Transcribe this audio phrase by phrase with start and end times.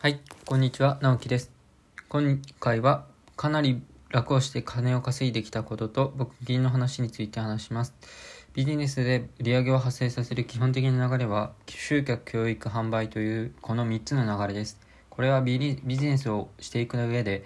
[0.00, 1.50] はい、こんにちは、直樹です。
[2.08, 3.04] 今回は
[3.34, 7.94] かなり楽をして金を稼いできたことと僕銀の話について話します。
[8.54, 14.78] ビジネスで売り上げを発生させる基本的な流れは集客、教育、販売というこの3つの流れです。
[15.10, 17.42] これはビジネスをしていく上で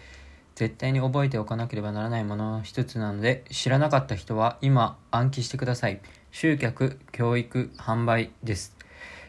[0.55, 6.03] 絶対に覚えておかなければならないものの一つなので知らなかった人は今暗記してください。
[6.31, 8.77] 集客、教育、販売です。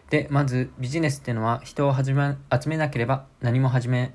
[0.10, 4.14] で、まずビジネスっていうのは人を集め集めなければ何も始め、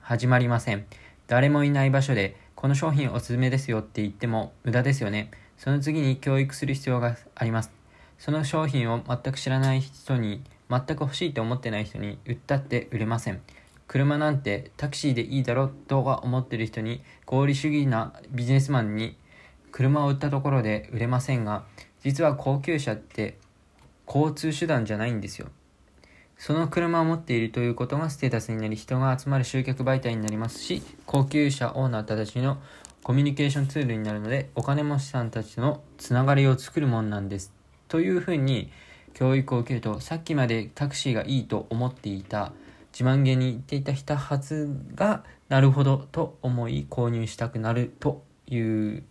[0.00, 0.86] 始まりません。
[1.26, 5.30] 誰もいない場所でこの商品おすすめですよって言っても無駄ですよね。
[5.58, 7.72] その次に教育する必要があります。
[8.18, 13.40] その商品を全く知らない人に、全く欲しいと思ってない人に売ったって売れません。
[13.88, 19.16] 車なんてタクシーでいいだろとは思ってる人に合理主義なビジネスマンに
[19.70, 21.64] 車を売ったところで売れませんが
[22.02, 23.38] 実は高級車って
[24.06, 25.48] 交通手段じゃないんですよ。
[26.38, 32.58] その車を持っているということがステータスになり人が集まる集客媒体になりますし高級車オーナーたちの
[33.02, 37.52] コミュニケーションツールになるのでお金持ちさんたちのつながりを作るもんなんです。
[37.88, 38.70] というふうに
[39.14, 42.52] 教育を受けるとさっきまでタクシーがいいと思っていた
[42.92, 49.04] 自慢げに言っていた人はずがなるほどと思い購入したくなるという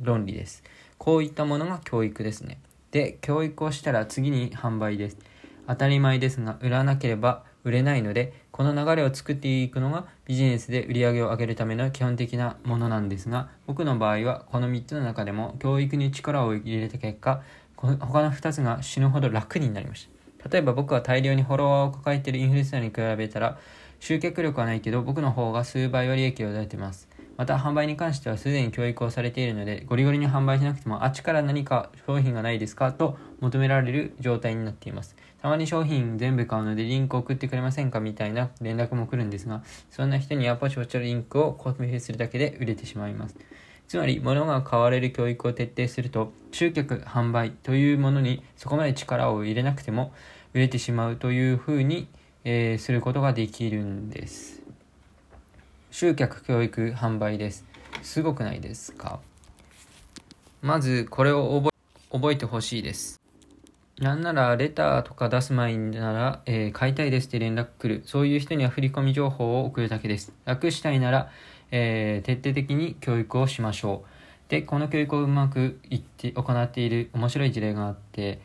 [0.00, 0.62] 論理です。
[0.96, 2.60] こういったものが教育ですね。
[2.90, 5.18] で、教育をしたら次に販売です。
[5.66, 17.42] 当たり前ですが、売らなければ売れないので、この流れを作っていくのがビジネスで売り上げを上げるための基本的なものなんですが、僕の場合はこの3つの中でも教育に力を入れた結果、
[17.76, 20.08] 他の2つが死ぬほど楽になりまし
[20.42, 20.48] た。
[20.48, 23.58] 例えば僕は大量にフォロワーを抱えているインフルエンサーに比べたら、
[24.00, 27.08] 集客力はないけど僕の方が数倍は利益を出てます。
[27.38, 32.92] また販売に関してはすでに教育をされているので、ゴリゴリに販売しなくても、あっちから何か商品がないですか？
[32.92, 35.16] と求められる状態になっています。
[35.40, 38.00] たまに商品全部買うのでリンク送ってくれませんか？
[38.00, 43.36] みたいな連絡も来るんですが、そんな人にはポチポチリンクをコピペするだけで売れてしまいます。
[43.86, 50.12] つまり、物が買われる教育を徹底すると、集客、販売というものにそこまで力を入れなくても
[50.52, 52.08] 売れてしまうというふうに、
[52.44, 54.60] えー、することができるんです。
[56.00, 57.66] 集客教育販売です。
[58.02, 59.18] すごくないですか？
[60.62, 63.20] まずこれを覚え覚えてほしいです。
[63.98, 68.02] なんならレターとか出す前なら、えー、買いたいですって連絡来る。
[68.04, 70.32] そういう人には振り込み情報を送るだけです。
[70.44, 71.32] 楽したいなら、
[71.72, 74.50] えー、徹底的に教育をしましょう。
[74.50, 78.38] でこの教育をうまくいって行っている面白い事例があって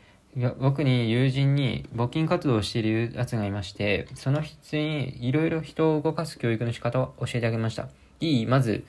[0.60, 7.88] 僕に友人に募金活動をしているやつがいまして、その人にいろいろ人を動かす教育の仕方を教えてあげました。
[8.20, 8.84] いいまず、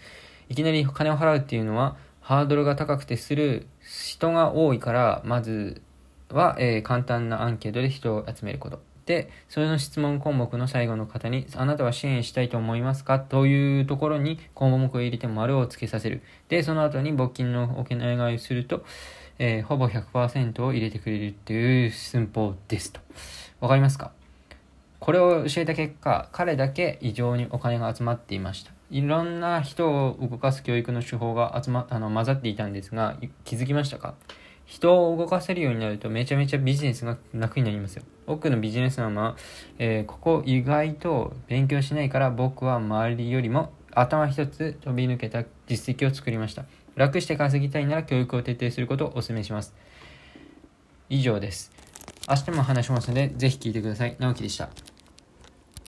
[0.49, 5.83] いきなり金を払うっていうのは、ハードルが高くてする人が多いから、まず
[6.31, 8.81] は、えー、簡単なアンケートで人を集めること。
[9.05, 13.21] で、それの質問項目の最後の方に、あなたは支援したいと思いますか？
[13.21, 16.23] というところに項目を入れて丸をつけさせる。
[16.49, 18.87] で、その後に募金のお願いをすると、
[19.39, 23.01] えー、ほぼ100%を入れてくれるっていう寸法ですと。
[23.61, 24.13] わかりますか？
[25.01, 28.73] これを教えた結果、彼だけ異常にお金が集まっていました。
[28.91, 34.15] いろんな人を動かす教育の手法が集ま、あの、混ざっていたんですが、気づきましたか？
[34.67, 38.03] 人を動かせるようになるとめちゃめちゃビジネスが楽になりますよ。
[38.27, 39.37] 多くのビジネスマンは、
[39.79, 46.65] えー、ここ意外と勉強しないから僕は周りよりも頭一つ飛び抜けた実績を作りました。
[46.97, 49.75] 楽して稼ぎたいなら教育を徹底することをお勧めします。
[51.09, 51.73] 以上です。
[52.29, 54.17] 明日も話しますので、ぜひ聞いてください。
[54.19, 54.69] 直樹でした。